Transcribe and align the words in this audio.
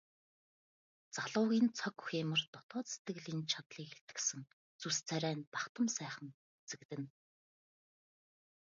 Залуугийн 1.15 1.67
цог 1.77 1.95
хийморь 2.07 2.45
дотоод 2.53 2.85
сэтгэлийн 2.91 3.41
чадлыг 3.51 3.89
илтгэсэн 3.95 4.41
зүс 4.81 4.97
царай 5.07 5.35
нь 5.37 5.49
бахдам 5.53 5.87
сайхан 5.97 6.27
үзэгдэнэ. 6.63 7.07